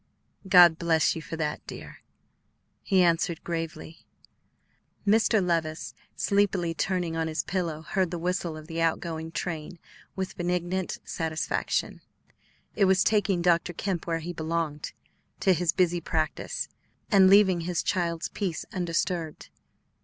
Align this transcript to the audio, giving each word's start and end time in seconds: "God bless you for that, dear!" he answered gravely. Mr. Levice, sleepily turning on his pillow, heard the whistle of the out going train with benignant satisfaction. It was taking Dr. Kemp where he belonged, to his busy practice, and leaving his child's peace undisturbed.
"God 0.49 0.79
bless 0.79 1.15
you 1.15 1.21
for 1.21 1.35
that, 1.35 1.61
dear!" 1.67 2.01
he 2.81 3.03
answered 3.03 3.43
gravely. 3.43 3.99
Mr. 5.05 5.45
Levice, 5.45 5.93
sleepily 6.15 6.73
turning 6.73 7.15
on 7.15 7.27
his 7.27 7.43
pillow, 7.43 7.83
heard 7.83 8.09
the 8.09 8.17
whistle 8.17 8.57
of 8.57 8.65
the 8.65 8.81
out 8.81 8.99
going 8.99 9.31
train 9.31 9.77
with 10.15 10.35
benignant 10.35 10.97
satisfaction. 11.05 12.01
It 12.75 12.85
was 12.85 13.03
taking 13.03 13.43
Dr. 13.43 13.73
Kemp 13.73 14.07
where 14.07 14.17
he 14.21 14.33
belonged, 14.33 14.93
to 15.41 15.53
his 15.53 15.71
busy 15.71 16.01
practice, 16.01 16.67
and 17.11 17.29
leaving 17.29 17.61
his 17.61 17.83
child's 17.83 18.29
peace 18.29 18.65
undisturbed. 18.73 19.49